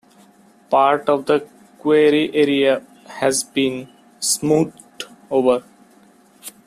Part 0.71 1.09
of 1.09 1.27
the 1.27 1.47
quarry 1.77 2.33
area 2.33 2.83
has 3.05 3.43
been 3.43 3.87
smoothed 4.19 5.03
over. 5.29 5.63